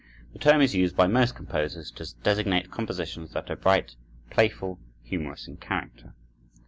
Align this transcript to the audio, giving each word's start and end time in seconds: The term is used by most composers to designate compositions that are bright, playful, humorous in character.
The 0.33 0.39
term 0.39 0.61
is 0.61 0.73
used 0.73 0.95
by 0.97 1.05
most 1.05 1.35
composers 1.35 1.91
to 1.91 2.11
designate 2.23 2.71
compositions 2.71 3.33
that 3.33 3.51
are 3.51 3.55
bright, 3.55 3.95
playful, 4.31 4.79
humorous 5.03 5.47
in 5.47 5.57
character. 5.57 6.15